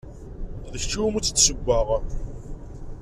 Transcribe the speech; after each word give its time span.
D 0.71 0.73
kečč 0.81 0.93
umi 1.05 1.19
tt-id-ssewweɣ. 1.21 1.87